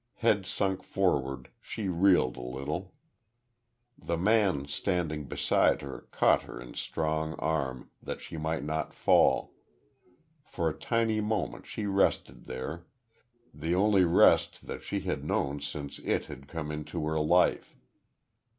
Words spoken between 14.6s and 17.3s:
that she had known since It had come into her